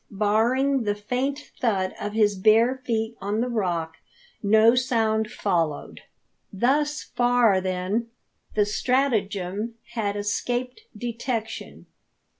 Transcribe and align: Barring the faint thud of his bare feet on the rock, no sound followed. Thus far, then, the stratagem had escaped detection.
Barring 0.09 0.81
the 0.81 0.95
faint 0.95 1.51
thud 1.59 1.93
of 2.01 2.13
his 2.13 2.33
bare 2.35 2.79
feet 2.83 3.15
on 3.21 3.39
the 3.39 3.47
rock, 3.49 3.97
no 4.41 4.73
sound 4.73 5.29
followed. 5.29 6.01
Thus 6.51 7.03
far, 7.03 7.61
then, 7.61 8.07
the 8.55 8.65
stratagem 8.65 9.75
had 9.93 10.15
escaped 10.15 10.81
detection. 10.97 11.85